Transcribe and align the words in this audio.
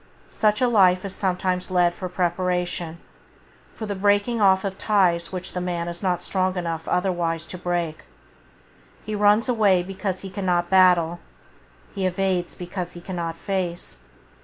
Such 0.31 0.61
a 0.61 0.67
life 0.67 1.05
is 1.05 1.13
sometimes 1.13 1.69
led 1.69 1.93
for 1.93 2.09
preparation, 2.09 2.97
for 3.75 3.85
the 3.85 3.93
[Page 3.93 3.99
9] 4.01 4.01
breaking 4.01 4.41
off 4.41 4.63
of 4.63 4.75
ties 4.75 5.31
which 5.31 5.53
the 5.53 5.61
man 5.61 5.87
is 5.87 6.01
not 6.01 6.19
strong 6.19 6.57
enough 6.57 6.87
otherwise 6.87 7.45
to 7.45 7.57
break. 7.59 7.99
He 9.05 9.13
runs 9.13 9.47
away 9.47 9.83
because 9.83 10.21
he 10.21 10.31
cannot 10.31 10.71
battle, 10.71 11.19
he 11.93 12.07
evades 12.07 12.55
because 12.55 12.93
he 12.93 12.99
cannot 13.01 13.35
face. 13.37 13.99